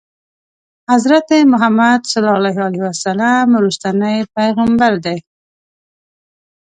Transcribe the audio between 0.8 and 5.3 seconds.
حضرت محمد صلی الله علیه وسلم وروستنی پیغمبر دی.